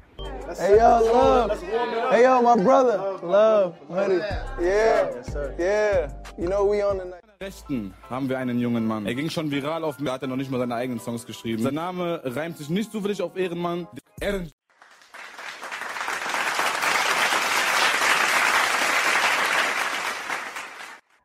Hey 0.57 0.77
yo, 0.77 1.01
love. 1.13 1.61
Hey 2.09 2.23
yo, 2.23 2.41
my 2.41 2.55
brother. 2.63 2.97
Love, 3.21 3.75
hoodie. 3.89 4.21
Yeah, 4.61 5.11
yeah. 5.59 6.09
You 6.37 6.47
know 6.47 6.63
we 6.65 6.81
on 6.81 6.99
the 6.99 7.05
night. 7.05 7.23
Rechten 7.41 7.93
haben 8.09 8.29
wir 8.29 8.37
einen 8.39 8.59
jungen 8.59 8.87
Mann. 8.87 9.05
Er 9.05 9.13
ging 9.13 9.29
schon 9.29 9.51
viral 9.51 9.83
auf 9.83 9.99
mir, 9.99 10.11
hat 10.11 10.21
er 10.21 10.27
noch 10.27 10.37
nicht 10.37 10.49
mal 10.49 10.57
seine 10.57 10.75
eigenen 10.75 10.99
Songs 10.99 11.25
geschrieben. 11.25 11.61
Sein 11.61 11.73
Name 11.73 12.21
reimt 12.23 12.57
sich 12.57 12.69
nicht 12.69 12.91
zufällig 12.91 13.21
auf 13.21 13.35
Ehrenmann. 13.35 13.87
Ehren 14.21 14.49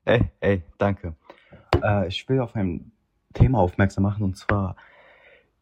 Ey, 0.04 0.24
ey, 0.40 0.62
danke. 0.78 1.14
Äh, 1.80 2.08
ich 2.08 2.28
will 2.28 2.40
auf 2.40 2.56
ein 2.56 2.90
Thema 3.34 3.58
aufmerksam 3.58 4.02
machen 4.02 4.24
und 4.24 4.36
zwar 4.36 4.74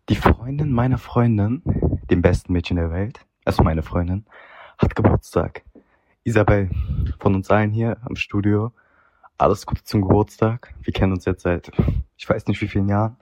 die 0.08 0.16
Freundin 0.16 0.72
meiner 0.72 0.98
Freundin, 0.98 1.62
dem 2.10 2.22
besten 2.22 2.54
Mädchen 2.54 2.76
der 2.76 2.90
Welt, 2.90 3.20
also 3.44 3.62
meine 3.62 3.82
Freundin, 3.82 4.24
hat 4.80 4.96
Geburtstag. 4.96 5.62
Isabel, 6.24 6.70
von 7.18 7.34
uns 7.34 7.50
allen 7.50 7.70
hier 7.70 7.98
am 8.02 8.16
Studio, 8.16 8.72
alles 9.38 9.66
Gute 9.66 9.84
zum 9.84 10.02
Geburtstag. 10.02 10.74
Wir 10.82 10.92
kennen 10.92 11.12
uns 11.12 11.24
jetzt 11.24 11.42
seit 11.42 11.70
ich 12.16 12.28
weiß 12.28 12.46
nicht 12.46 12.60
wie 12.60 12.68
vielen 12.68 12.88
Jahren. 12.88 13.16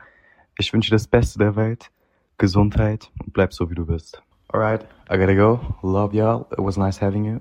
Ich 0.58 0.72
wünsche 0.72 0.90
dir 0.90 0.96
das 0.96 1.06
Beste 1.06 1.38
der 1.38 1.54
Welt, 1.54 1.90
Gesundheit 2.36 3.10
und 3.20 3.32
bleib 3.32 3.52
so 3.52 3.70
wie 3.70 3.76
du 3.76 3.86
bist. 3.86 4.22
Alright, 4.48 4.84
I 5.08 5.16
gotta 5.16 5.34
go. 5.34 5.60
Love 5.82 6.16
y'all. 6.16 6.46
It 6.52 6.58
was 6.58 6.76
nice 6.76 7.00
having 7.00 7.24
you. 7.24 7.40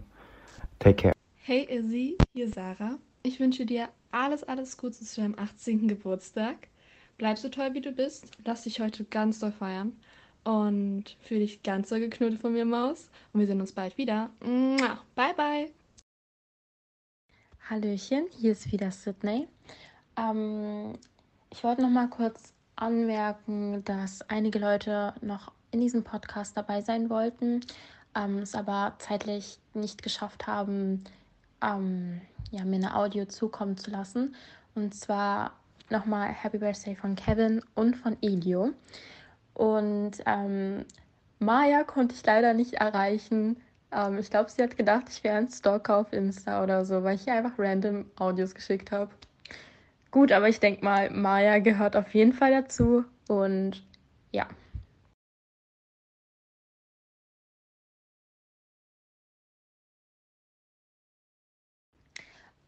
Take 0.80 0.96
care. 0.96 1.14
Hey 1.36 1.68
Izzy, 1.70 2.18
hier 2.34 2.50
Sarah. 2.50 2.98
Ich 3.24 3.40
wünsche 3.40 3.66
dir 3.66 3.90
alles, 4.12 4.44
alles 4.44 4.78
Gute 4.78 5.04
zu 5.04 5.22
deinem 5.22 5.36
18. 5.38 5.88
Geburtstag. 5.88 6.68
Bleib 7.18 7.38
so 7.38 7.50
toll, 7.50 7.74
wie 7.74 7.82
du 7.82 7.92
bist. 7.92 8.30
Lass 8.46 8.64
dich 8.64 8.80
heute 8.80 9.04
ganz 9.06 9.40
doll 9.40 9.52
feiern. 9.52 9.94
Und 10.48 11.18
fühl 11.24 11.40
dich 11.40 11.62
ganz 11.62 11.90
doll 11.90 12.00
geknuddelt 12.00 12.40
von 12.40 12.54
mir, 12.54 12.64
Maus. 12.64 13.10
Und 13.34 13.42
wir 13.42 13.48
sehen 13.48 13.60
uns 13.60 13.74
bald 13.74 13.98
wieder. 13.98 14.30
Bye, 14.40 15.34
bye. 15.36 15.70
Hallöchen, 17.70 18.28
hier 18.32 18.54
ist 18.54 18.72
wieder 18.72 18.90
Sydney. 18.92 19.50
Ähm, 20.16 20.94
ich 21.50 21.66
wollte 21.66 21.82
noch 21.82 21.90
mal 21.90 22.08
kurz 22.08 22.54
anmerken, 22.78 23.84
dass 23.84 24.22
einige 24.30 24.60
Leute 24.60 25.14
noch 25.20 25.52
in 25.72 25.82
diesem 25.82 26.06
Podcast 26.06 26.56
dabei 26.56 26.80
sein 26.80 27.10
wollten, 27.10 27.60
ähm, 28.16 28.38
es 28.38 28.56
aber 28.56 28.96
zeitlich 29.00 29.60
nicht 29.74 30.02
geschafft 30.02 30.48
haben, 30.48 31.04
ähm, 31.62 32.22
ja, 32.52 32.64
mir 32.64 32.78
eine 32.78 32.96
Audio 32.96 33.26
zukommen 33.26 33.76
zu 33.76 33.92
lassen. 33.92 34.34
Und 34.76 34.96
zwar 34.96 35.52
nochmal 35.90 36.30
Happy 36.30 36.58
Birthday 36.58 36.96
von 36.96 37.18
Kevin 37.18 37.62
und 37.76 37.98
von 37.98 38.16
Elio. 38.22 38.72
Und 39.58 40.12
ähm, 40.28 40.86
Maya 41.40 41.84
konnte 41.84 42.14
ich 42.14 42.24
leider 42.24 42.54
nicht 42.54 42.76
erreichen. 42.76 43.58
Ähm, 43.92 44.20
ich 44.20 44.30
glaube, 44.30 44.52
sie 44.52 44.62
hat 44.62 44.78
gedacht, 44.78 45.06
ich 45.10 45.24
wäre 45.24 45.38
ein 45.38 45.50
Stalker 45.50 45.98
auf 45.98 46.14
Insta 46.14 46.62
oder 46.64 46.86
so, 46.86 47.04
weil 47.04 47.16
ich 47.16 47.26
ihr 47.26 47.34
einfach 47.34 47.58
random 47.58 48.06
Audios 48.18 48.54
geschickt 48.54 48.92
habe. 48.92 49.10
Gut, 50.12 50.32
aber 50.32 50.48
ich 50.48 50.60
denke 50.60 50.86
mal, 50.86 51.10
Maya 51.10 51.58
gehört 51.58 51.96
auf 51.96 52.14
jeden 52.14 52.34
Fall 52.34 52.52
dazu. 52.52 53.04
Und 53.28 53.84
ja. 54.32 54.48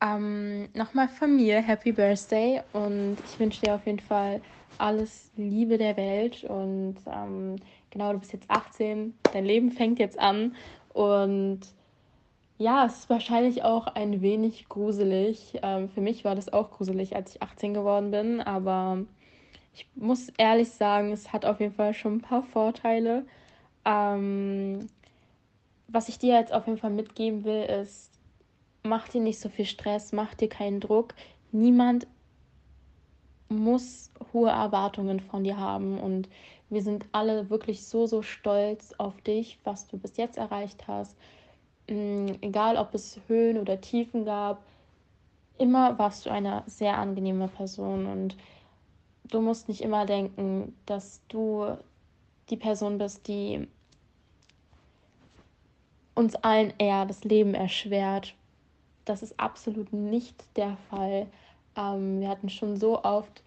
Ähm, 0.02 0.70
nochmal 0.74 1.08
von 1.08 1.36
mir 1.36 1.62
Happy 1.62 1.92
Birthday 1.92 2.64
und 2.74 3.18
ich 3.26 3.40
wünsche 3.40 3.62
dir 3.62 3.76
auf 3.76 3.86
jeden 3.86 4.00
Fall 4.00 4.42
alles 4.78 5.32
Liebe 5.36 5.78
der 5.78 5.98
Welt 5.98 6.44
und 6.44 6.96
ähm, 7.08 7.58
genau, 7.90 8.14
du 8.14 8.20
bist 8.20 8.34
jetzt 8.34 8.50
18, 8.50 9.14
dein 9.34 9.46
Leben 9.46 9.72
fängt 9.72 10.00
jetzt 10.00 10.20
an 10.20 10.56
und 10.94 11.62
ja, 12.58 12.86
es 12.86 13.00
ist 13.00 13.10
wahrscheinlich 13.10 13.64
auch 13.64 13.88
ein 13.88 14.22
wenig 14.22 14.68
gruselig. 14.68 15.60
Ähm, 15.64 15.88
für 15.90 16.02
mich 16.02 16.26
war 16.26 16.36
das 16.36 16.52
auch 16.52 16.72
gruselig, 16.72 17.16
als 17.16 17.36
ich 17.36 17.42
18 17.42 17.74
geworden 17.74 18.12
bin, 18.12 18.42
aber 18.42 19.06
ich 19.74 19.88
muss 19.96 20.30
ehrlich 20.38 20.70
sagen, 20.70 21.14
es 21.14 21.32
hat 21.32 21.46
auf 21.46 21.62
jeden 21.62 21.74
Fall 21.74 21.94
schon 21.94 22.18
ein 22.18 22.22
paar 22.22 22.44
Vorteile. 22.44 23.26
Ähm, 23.86 24.88
was 25.88 26.10
ich 26.10 26.20
dir 26.20 26.36
jetzt 26.36 26.54
auf 26.54 26.68
jeden 26.68 26.78
Fall 26.78 26.92
mitgeben 26.92 27.46
will, 27.46 27.64
ist, 27.64 28.12
mach 28.84 29.08
dir 29.08 29.22
nicht 29.22 29.40
so 29.40 29.48
viel 29.48 29.66
Stress, 29.66 30.12
mach 30.12 30.34
dir 30.34 30.50
keinen 30.50 30.82
Druck. 30.82 31.14
Niemand 31.52 32.08
muss 33.50 34.12
hohe 34.32 34.50
Erwartungen 34.50 35.20
von 35.20 35.44
dir 35.44 35.58
haben 35.58 36.00
und 36.00 36.30
wir 36.70 36.84
sind 36.84 37.06
alle 37.12 37.50
wirklich 37.50 37.86
so, 37.86 38.06
so 38.06 38.22
stolz 38.22 38.94
auf 38.98 39.20
dich, 39.22 39.58
was 39.64 39.88
du 39.88 39.98
bis 39.98 40.18
jetzt 40.18 40.38
erreicht 40.38 40.88
hast. 40.88 41.18
Mm, 41.90 42.34
egal, 42.42 42.78
ob 42.78 42.94
es 42.94 43.20
Höhen 43.28 43.58
oder 43.58 43.82
Tiefen 43.82 44.24
gab, 44.24 44.62
immer 45.58 45.98
warst 45.98 46.26
du 46.26 46.30
eine 46.30 46.64
sehr 46.68 46.98
angenehme 46.98 47.48
Person 47.48 48.06
und 48.06 48.38
du 49.26 49.42
musst 49.42 49.68
nicht 49.68 49.82
immer 49.82 50.06
denken, 50.06 50.76
dass 50.86 51.22
du 51.28 51.76
die 52.50 52.58
Person 52.58 52.98
bist, 52.98 53.28
die 53.28 53.68
uns 56.16 56.36
allen 56.36 56.74
eher 56.78 57.06
das 57.06 57.24
Leben 57.24 57.54
erschwert, 57.54 58.36
das 59.06 59.24
ist 59.24 59.40
absolut 59.40 59.94
nicht 59.94 60.44
der 60.56 60.78
Fall. 60.90 61.28
Ähm, 61.76 62.22
wir 62.22 62.30
hatten 62.30 62.50
schon 62.50 62.78
so 62.78 63.04
oft 63.04 63.44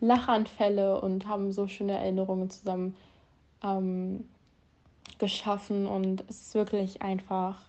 Lachanfälle 0.00 1.00
und 1.00 1.26
haben 1.26 1.52
so 1.52 1.68
schöne 1.68 1.92
Erinnerungen 1.92 2.50
zusammen 2.50 2.96
ähm, 3.62 4.28
geschaffen 5.18 5.86
und 5.86 6.24
es 6.28 6.40
ist 6.40 6.54
wirklich 6.54 7.02
einfach. 7.02 7.60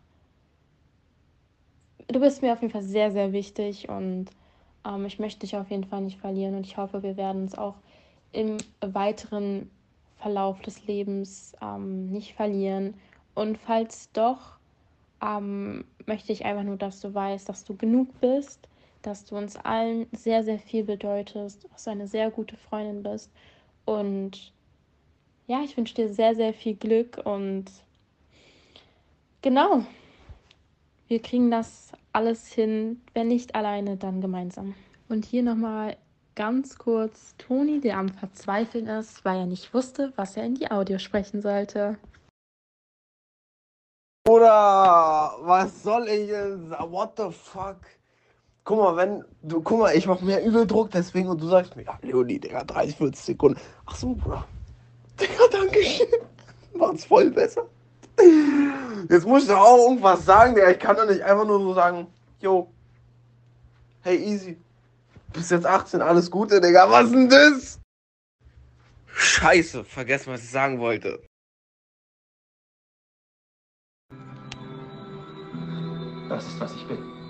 Du 2.07 2.19
bist 2.19 2.41
mir 2.41 2.53
auf 2.53 2.61
jeden 2.61 2.73
Fall 2.73 2.83
sehr, 2.83 3.11
sehr 3.11 3.33
wichtig 3.33 3.89
und 3.89 4.27
ähm, 4.85 5.05
ich 5.05 5.19
möchte 5.19 5.41
dich 5.41 5.55
auf 5.55 5.69
jeden 5.69 5.83
Fall 5.83 6.01
nicht 6.01 6.19
verlieren 6.19 6.55
und 6.55 6.65
ich 6.65 6.77
hoffe, 6.77 7.03
wir 7.03 7.17
werden 7.17 7.43
uns 7.43 7.57
auch 7.57 7.75
im 8.31 8.57
weiteren 8.79 9.69
Verlauf 10.17 10.61
des 10.61 10.85
Lebens 10.87 11.53
ähm, 11.61 12.11
nicht 12.11 12.33
verlieren. 12.33 12.93
Und 13.33 13.57
falls 13.57 14.11
doch, 14.11 14.57
ähm, 15.21 15.85
möchte 16.05 16.31
ich 16.31 16.45
einfach 16.45 16.63
nur, 16.63 16.77
dass 16.77 17.01
du 17.01 17.13
weißt, 17.13 17.47
dass 17.49 17.63
du 17.63 17.75
genug 17.75 18.07
bist, 18.21 18.67
dass 19.01 19.25
du 19.25 19.37
uns 19.37 19.55
allen 19.57 20.07
sehr, 20.11 20.43
sehr 20.43 20.59
viel 20.59 20.83
bedeutest, 20.83 21.67
dass 21.71 21.83
du 21.85 21.91
eine 21.91 22.07
sehr 22.07 22.31
gute 22.31 22.57
Freundin 22.57 23.03
bist. 23.03 23.31
Und 23.85 24.53
ja, 25.47 25.61
ich 25.63 25.75
wünsche 25.75 25.95
dir 25.95 26.13
sehr, 26.13 26.35
sehr 26.35 26.53
viel 26.53 26.75
Glück 26.75 27.21
und 27.25 27.65
genau, 29.41 29.83
wir 31.07 31.21
kriegen 31.21 31.51
das 31.51 31.91
alles 32.13 32.47
hin, 32.47 33.01
wenn 33.13 33.27
nicht 33.27 33.55
alleine, 33.55 33.97
dann 33.97 34.21
gemeinsam. 34.21 34.75
Und 35.09 35.25
hier 35.25 35.43
nochmal 35.43 35.97
ganz 36.35 36.77
kurz 36.77 37.35
Toni, 37.37 37.81
der 37.81 37.97
am 37.97 38.09
Verzweifeln 38.09 38.87
ist, 38.87 39.25
weil 39.25 39.39
er 39.39 39.45
nicht 39.45 39.73
wusste, 39.73 40.13
was 40.15 40.37
er 40.37 40.45
in 40.45 40.55
die 40.55 40.71
Audio 40.71 40.97
sprechen 40.99 41.41
sollte. 41.41 41.97
Oder 44.27 45.35
was 45.41 45.83
soll 45.83 46.07
ich 46.07 46.29
jetzt? 46.29 46.69
What 46.91 47.17
the 47.17 47.31
fuck? 47.31 47.79
Guck 48.63 48.77
mal, 48.77 48.95
wenn 48.95 49.23
du, 49.41 49.61
guck 49.61 49.79
mal, 49.79 49.95
ich 49.95 50.05
mach 50.05 50.21
mir 50.21 50.39
übel 50.41 50.67
Druck 50.67 50.91
deswegen 50.91 51.29
und 51.29 51.41
du 51.41 51.47
sagst 51.47 51.75
mir, 51.75 51.83
ja, 51.83 51.97
Leonie, 52.01 52.39
Digga, 52.39 52.63
30, 52.63 52.95
40 52.95 53.23
Sekunden. 53.23 53.59
Ach 53.85 53.95
so, 53.95 54.13
Bruder. 54.13 54.45
Digga, 55.19 55.47
danke 55.51 55.83
schön. 55.83 56.07
Macht's 56.75 57.05
voll 57.05 57.31
besser. 57.31 57.65
Jetzt 59.09 59.25
muss 59.25 59.43
ich 59.43 59.49
doch 59.49 59.57
auch 59.57 59.89
irgendwas 59.89 60.25
sagen, 60.25 60.53
Digga. 60.53 60.69
Ich 60.69 60.79
kann 60.79 60.95
doch 60.95 61.07
nicht 61.07 61.23
einfach 61.23 61.45
nur 61.45 61.59
so 61.59 61.73
sagen, 61.73 62.07
yo, 62.39 62.71
hey, 64.01 64.17
easy. 64.17 64.57
Bist 65.33 65.49
jetzt 65.49 65.65
18, 65.65 66.01
alles 66.01 66.29
Gute, 66.29 66.61
Digga. 66.61 66.89
Was 66.91 67.09
denn 67.09 67.29
das? 67.29 67.79
Scheiße, 69.07 69.83
vergessen, 69.83 70.33
was 70.33 70.43
ich 70.43 70.51
sagen 70.51 70.79
wollte. 70.79 71.21
Das 76.29 76.45
ist, 76.45 76.59
was 76.59 76.73
ich 76.75 76.87
bin. 76.87 77.20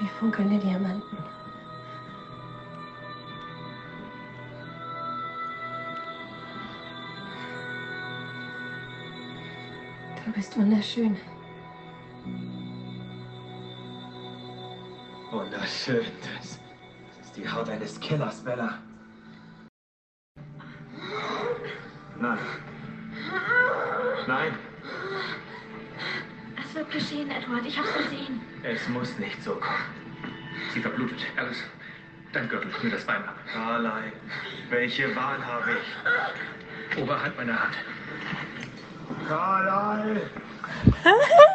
Wie 0.00 0.08
funkelnde 0.08 0.58
Diamanten. 0.58 1.16
Du 10.24 10.32
bist 10.32 10.56
wunderschön. 10.56 11.16
Wunderschön. 15.30 16.04
Das 16.34 16.58
ist 17.20 17.36
die 17.36 17.48
Haut 17.48 17.68
eines 17.68 17.98
Killers, 18.00 18.42
Bella. 18.42 18.78
Nein. 22.20 22.38
Edward. 27.44 27.66
Ich 27.66 27.78
hab's 27.78 27.92
gesehen. 27.94 28.40
es 28.62 28.88
muss 28.88 29.18
nicht 29.18 29.42
so 29.42 29.54
kommen. 29.56 29.84
Sie 30.72 30.80
verblutet. 30.80 31.18
Alice, 31.36 31.62
dein 32.32 32.48
Gürtel, 32.48 32.70
mir 32.82 32.90
das 32.90 33.04
Bein 33.04 33.22
ab. 33.24 33.36
Carlyle, 33.52 34.12
welche 34.70 35.14
Wahl 35.14 35.44
habe 35.44 35.72
ich? 35.72 36.98
Oberhalb 37.02 37.36
meiner 37.36 37.60
Hand. 37.60 37.74
Carlyle! 39.28 40.30